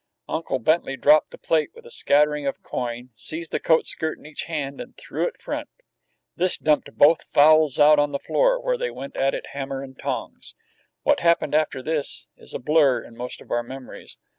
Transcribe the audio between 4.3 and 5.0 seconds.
hand, and